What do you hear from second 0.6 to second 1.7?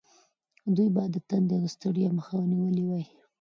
دوی باید د تندې او